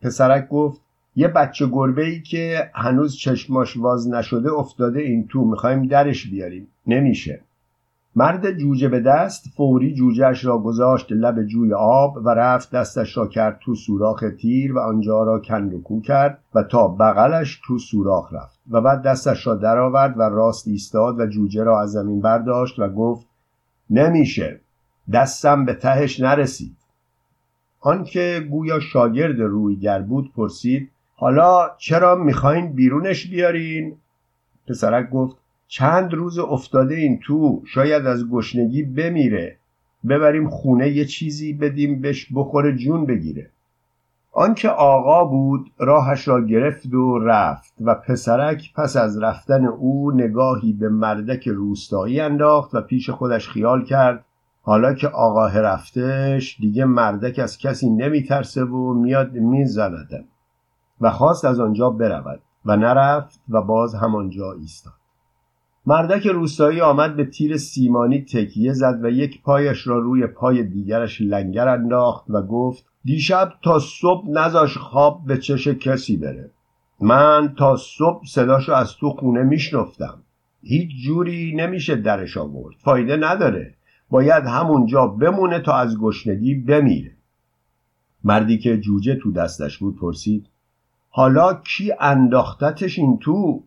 [0.02, 0.82] پسرک گفت
[1.15, 6.67] یه بچه گربه ای که هنوز چشماش واز نشده افتاده این تو می‌خوایم درش بیاریم.
[6.88, 7.41] نمیشه.
[8.15, 13.28] مرد جوجه به دست فوری جوجهش را گذاشت لب جوی آب و رفت دستش را
[13.28, 17.78] کرد تو سوراخ تیر و آنجا را کند و کو کرد و تا بغلش تو
[17.78, 22.21] سوراخ رفت و بعد دستش را درآورد و راست ایستاد و جوجه را از زمین
[22.21, 23.28] برداشت و گفت
[23.89, 24.60] نمیشه.
[25.13, 26.78] دستم به تهش نرسید.
[27.80, 33.97] آنکه گویا شاگرد رویگر بود پرسید حالا چرا می‌خواین بیرونش بیارین؟
[34.67, 35.38] پسرک گفت
[35.73, 39.57] چند روز افتاده این تو شاید از گشنگی بمیره.
[40.10, 43.49] ببریم خونه یه چیزی بدیم بهش بخوره جون بگیره.
[44.31, 50.73] آنکه آقا بود راهش را گرفت و رفت و پسرک پس از رفتن او نگاهی
[50.73, 54.25] به مردک روستایی انداخت و پیش خودش خیال کرد.
[54.62, 60.23] حالا که آقا رفتش دیگه مردک از کسی نمیترسه و میاد میزندم
[61.01, 65.01] و خواست از آنجا برود و نرفت و باز همانجا ایستاد.
[65.86, 71.22] مردک روستایی آمد به تیر سیمانی تکیه زد و یک پایش را روی پای دیگرش
[71.22, 76.52] لنگر انداخت و گفت دیشب تا صبح نزاش خواب به چش کسی بره.
[77.00, 80.22] من تا صبح صداشو از تو خونه میشنفتم.
[80.63, 82.76] هیچ جوری نمیشه درش آورد.
[82.80, 83.74] فایده نداره.
[84.10, 87.12] باید همونجا بمونه تا از گشنگی بمیره.
[88.24, 90.48] مردی که جوجه تو دستش بود پرسید
[91.10, 93.63] حالا کی انداختتش این تو؟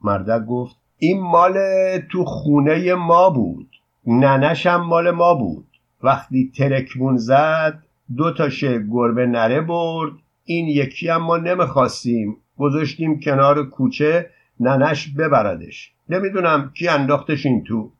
[0.00, 1.58] مردک گفت این مال
[1.98, 3.68] تو خونه ما بود.
[4.06, 5.66] ننشم مال ما بود.
[6.02, 7.82] وقتی ترکمون زد
[8.16, 8.48] دو تا
[8.90, 10.12] گربه نره برد.
[10.44, 12.36] این یکی هم ما نمی‌خواستیم.
[12.58, 14.30] گذاشتیم کنار کوچه
[14.60, 15.92] ننش ببردش.
[16.08, 17.90] نمی‌دونم کی انداختش این تو.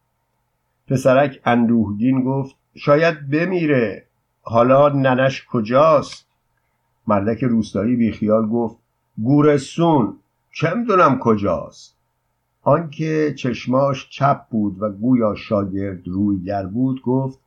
[0.89, 4.05] پسرک اندوهگین گفت شاید بمیره.
[4.43, 6.27] حالا ننش کجاست؟
[7.07, 8.77] مردک روستایی بیخیال گفت
[9.23, 10.17] گورستون.
[10.53, 11.98] چه می‌دونم کجاست؟
[12.69, 17.39] آنکه چشماش چپ بود و گویا شاگرد رویگر بود گفت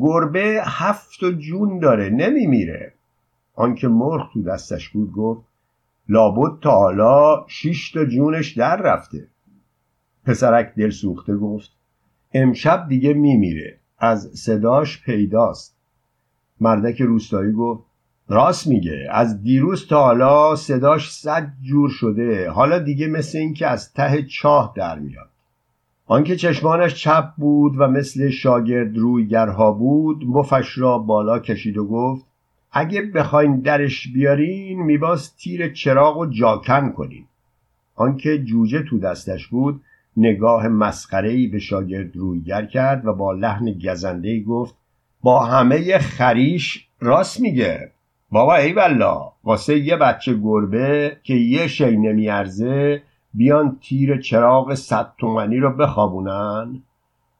[0.00, 2.92] گربه هفت و جون داره نمیمیره.
[3.54, 5.42] آنکه مرغ تو دستش بود گفت
[6.08, 9.28] لابد تا حالا شش تا جونش در رفته.
[10.24, 11.70] پسرک دل سوخته گفت
[12.34, 15.76] امشب دیگه میمیره از صداش پیداست.
[16.60, 17.85] مردک روستایی گفت
[18.28, 19.08] راست میگه.
[19.10, 22.50] از دیروز تا حالا صداش صد جور شده.
[22.50, 25.28] حالا دیگه مثل اینکه از ته چاه در میاد.
[26.06, 32.26] آنکه چشمانش چپ بود و مثل شاگرد رویگرها بود مفش را بالا کشید و گفت
[32.72, 37.24] اگه بخواین درش بیارین میباز تیر چراغ و جاکن کنین.
[37.94, 39.80] آنکه جوجه تو دستش بود
[40.16, 44.74] نگاه مسخره‌ای به شاگرد رویگر کرد و با لحن گزنده گفت
[45.22, 47.92] با همه خریش راست میگه.
[48.30, 53.02] بابا ای والله واسه یه بچه گربه که یه شی نمیارزه
[53.34, 56.82] بیان تیر چراغ صد تومنی رو بخوابونن.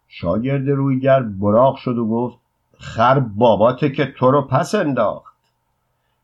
[0.08, 2.38] شاگرد رویگر براق شد و گفت
[2.78, 5.36] خر باباته که تو رو پس انداخت.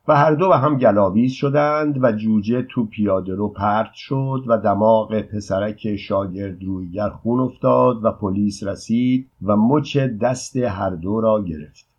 [0.07, 4.57] و هر دو به هم گلاویز شدند و جوجه تو پیاده رو پرت شد و
[4.57, 11.43] دماغ پسرک شاگرد رویگر خون افتاد و پلیس رسید و مچ دست هر دو را
[11.43, 11.92] گرفت.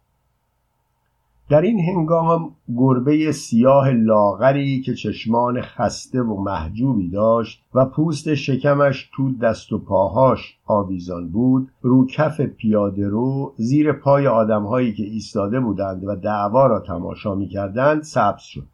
[1.48, 9.10] در این هنگام گربه سیاه لاغری که چشمان خسته و محجوبی داشت و پوست شکمش
[9.12, 15.60] تو دست و پاهاش آویزان بود رو کف پیاده رو زیر پای آدمهایی که ایستاده
[15.60, 18.66] بودند و دعوا را تماشا می کردند سبز شد.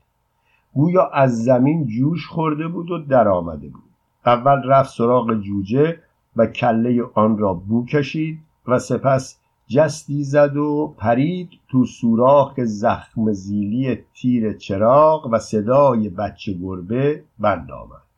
[0.75, 3.83] گویا از زمین جوش خورده بود و درآمده بود.
[4.27, 5.99] اول رفت سراغ جوجه
[6.37, 9.40] و کله آن را بو کشید و سپس
[9.71, 17.71] جستی زد و پرید تو سوراخ زخم زیلی تیر چراغ و صدای بچه گربه بند
[17.71, 18.11] آمد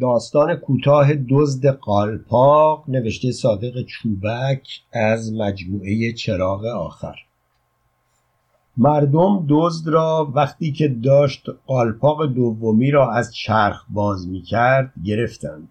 [0.00, 7.16] داستان کوتاه دزد قالپاق نوشته صادق چوبک از مجموعه چراغ آخر.
[8.76, 15.68] مردم دزد را وقتی که داشت قالپاق دومی را از چرخ باز می کرد گرفتند.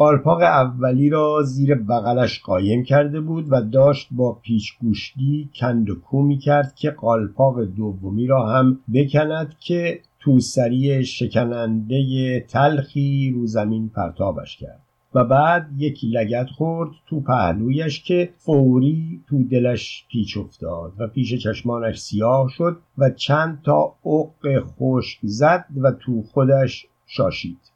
[0.00, 5.94] قالپاق اولی را زیر بغلش قایم کرده بود و داشت با پیچ گوشتی کند و
[5.94, 13.88] کو می کرد که قالپاق دومی را هم بکند که توسری شکننده تلخی رو زمین
[13.88, 14.82] پرتابش کرد.
[15.14, 21.34] و بعد یک لگت خورد تو پهلویش که فوری تو دلش پیچ افتاد و پیش
[21.34, 27.69] چشمانش سیاه شد و چند تا عق خشک زد و تو خودش شاشید.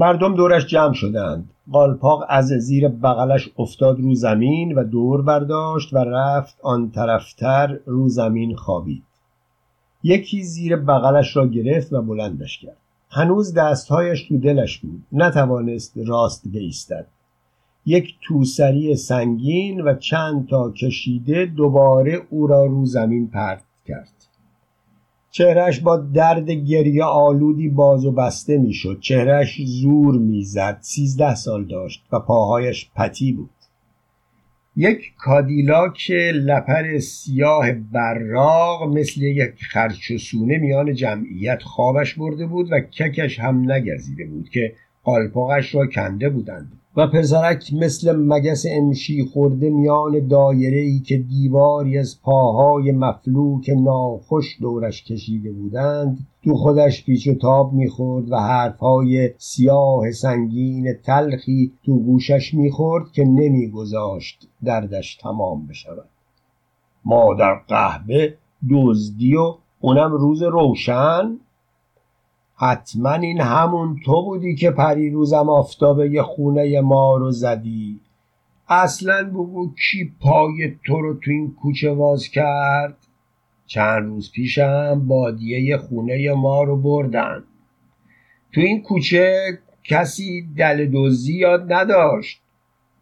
[0.00, 1.50] مردم دورش جمع شدند.
[1.72, 8.08] قالپاق از زیر بغلش افتاد رو زمین و دور برداشت و رفت آن طرفتر رو
[8.08, 9.02] زمین خوابید.
[10.02, 12.76] یکی زیر بغلش را گرفت و بلندش کرد.
[13.10, 15.02] هنوز دستهایش تو دلش بود.
[15.12, 17.06] نتوانست راست بایستد
[17.86, 24.19] یک توسری سنگین و چند تا کشیده دوباره او را رو زمین پرت کرد.
[25.30, 29.00] چهرش با درد گریه آلودی باز و بسته می‌شد.
[29.00, 30.78] چهرش زور می‌زد.
[30.80, 33.50] سیزده سال داشت و پاهایش پتی بود.
[34.76, 43.40] یک کادیلاک لپر سیاه براغ مثل یک خرچسونه میان جمعیت خوابش برده بود و ککش
[43.40, 44.72] هم نگزیده بود که
[45.04, 46.72] قالپاقش را کنده بودند.
[46.96, 54.56] و پسرک مثل مگس امشی خورده میان دایره ای که دیواری از پاهای مفلوک ناخوش
[54.60, 61.98] دورش کشیده بودند تو خودش پیچ و تاب می‌خورد و حرفهای سیاه سنگین تلخی تو
[61.98, 66.08] گوشش می‌خورد که نمیگذاشت دردش تمام بشود.
[67.04, 68.34] ما در قهبه
[68.70, 71.38] دزدی و اونم روز روشن
[72.60, 78.00] حتما این همون تو بودی که پریروزم آفتابه یه خونه ما رو زدی.
[78.68, 82.96] اصلا بگو کی پای تو رو تو این کوچه واز کرد؟
[83.66, 87.44] چند روز پیشم بادیه خونه ما رو بردن.
[88.52, 92.40] تو این کوچه کسی دل دوزی یاد نداشت.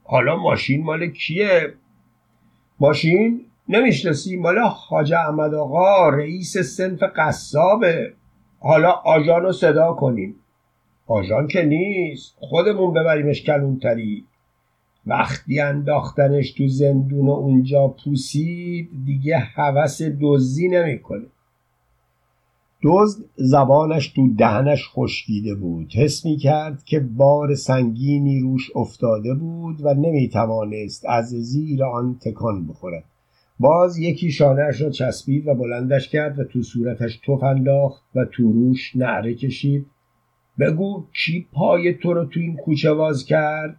[0.05, 1.75] حالا ماشین مال کیه؟
[2.81, 8.13] ماشین نمی‌شناسی؟ مال حاج احمد آقا رئیس سنف قصابه.
[8.59, 10.35] حالا آژان رو صدا کنیم.
[11.07, 12.37] آژان که نیست.
[12.41, 14.25] خودمون ببریمش کلونتری.
[15.07, 21.27] وقتی انداختنش تو زندون و اونجا پوسید دیگه هوس دزدی نمی‌کنه.
[22.83, 25.93] دزد زبانش تو دهنش خشکیده بود.
[25.95, 32.19] حس می کرد که بار سنگینی روش افتاده بود و نمی توانست از زیر آن
[32.19, 33.05] تکان بخورد.
[33.61, 38.53] باز یکی شانهاش را چسبید و بلندش کرد و تو صورتش تف انداخت و تو
[38.53, 39.87] روش نعره کشید.
[40.59, 43.77] بگو کی پای تو رو تو این کوچه واز کرد؟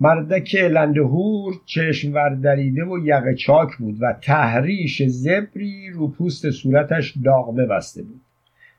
[0.00, 7.66] مردک لندهور چشم وردریده و یقه چاک بود و تحریش زبری رو پوست صورتش داغمه
[7.66, 8.20] بسته بود.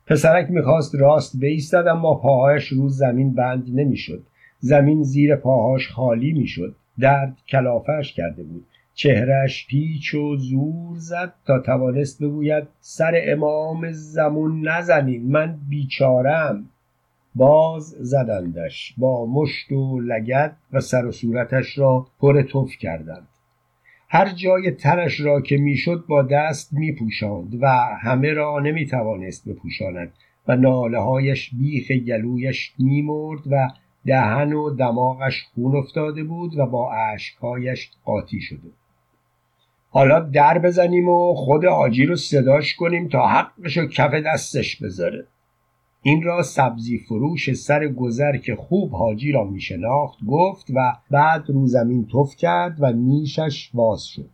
[0.08, 4.24] پسرک می‌خواست راست بیستد اما پاهایش رو زمین بند نمی‌شد.
[4.60, 6.76] زمین زیر پاهاش خالی می‌شد.
[7.00, 8.66] درد کلافش کرده بود.
[9.02, 16.70] چهرش پیچ و زور زد تا توانست بگوید سر امام زمون نزنین من بیچارم.
[17.36, 23.28] باز زدندش با مشت و لگت و سر و صورتش را پر تف کردند.
[24.10, 27.68] هر جای تنش را که می‌شد با دست میپوشاند و
[28.02, 30.14] همه را نمی‌توانست بپوشاند
[30.48, 33.70] و ناله هایش بیخ گلویش میمرد و
[34.06, 38.70] دهن و دماغش خون افتاده بود و با اشکهایش قاطی شده
[39.90, 45.26] حالا در بزنیم و خود آجی رو صداش کنیم تا حقش رو کف دستش بذاره.
[46.04, 51.50] این را سبزی فروش سر گذر که خوب حاجی را می شناخت گفت و بعد
[51.50, 54.30] رو زمین تف کرد و نیشش باز شد.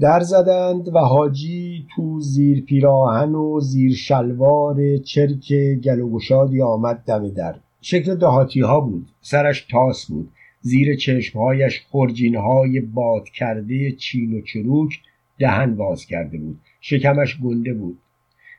[0.00, 5.52] در زدند و حاجی تو زیر پیراهن و زیر شلوار چرک
[5.84, 7.54] گلوگشادی آمد دم در.
[7.80, 10.30] شکل دهاتی ها بود سرش تاس بود.
[10.60, 15.00] زیر چشمهایش خرجینهای باد کرده چین و چروک
[15.38, 16.60] دهن باز کرده بود.
[16.80, 17.98] شکمش گنده بود.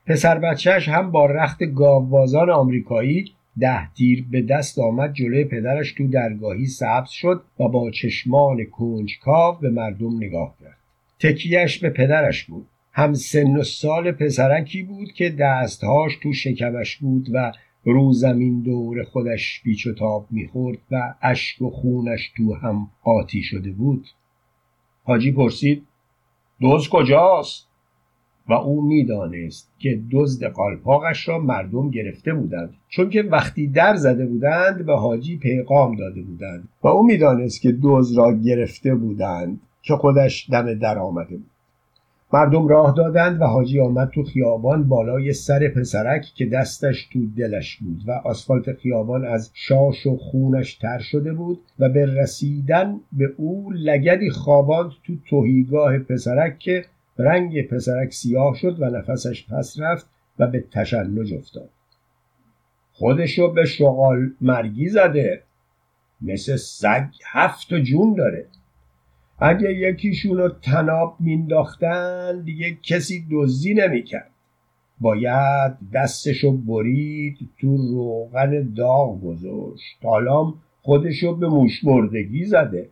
[0.05, 6.07] پسر بچهش هم با رخت گاوبازان آمریکایی ده تیر به دست آمد جلوی پدرش تو
[6.07, 10.77] درگاهی سبز شد و با چشمان کنجکاو به مردم نگاه کرد.
[11.19, 12.67] تکیش به پدرش بود.
[12.93, 17.51] هم سن و سال پسرکی بود که دستهاش تو شکمش بود و
[17.91, 23.41] رو زمین دور خودش پیچ و تاب می‌خورد و اشک و خونش تو هم قاطی
[23.41, 24.07] شده بود.
[25.03, 25.83] حاجی پرسید
[26.61, 27.69] دوز کجاست؟
[28.49, 34.25] و او می‌دانست که دزد قالپاقش را مردم گرفته بودند چون که وقتی در زده
[34.25, 36.67] بودند به حاجی پیغام داده بودند.
[36.83, 41.49] و او می‌دانست که دوز را گرفته بودند که خودش دم در آمده بود.
[42.33, 47.77] مردم راه دادند و حاجی آمد تو خیابان بالای سر پسرک که دستش تو دلش
[47.77, 53.33] بود و آسفالت خیابان از شاش و خونش تر شده بود و به رسیدن به
[53.37, 56.85] او لگدی خواباند تو توهیگاه پسرک که
[57.17, 60.05] رنگ پسرک سیاه شد و نفسش پس رفت
[60.39, 61.69] و به تشنج افتاد.
[62.91, 65.41] خودشو به شغال مرگی زده.
[66.21, 68.45] مثل سگ هفت جون داره.
[69.41, 74.31] اگه یکیشون رو تناب مینداختن دیگه کسی دزدی نمی‌کرد.
[75.01, 79.97] باید دستشو برید تو روغن داغ گذاشت.
[80.03, 82.89] حالا خودشو به موش مردگی زده.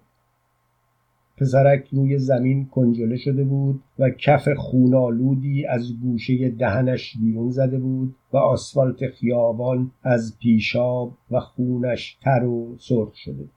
[1.37, 8.15] پسرک روی زمین کنجله شده بود و کف خونالودی از گوشه دهنش بیرون زده بود
[8.33, 13.56] و آسفالت خیابان از پیشاب و خونش تر و سرخ شده بود.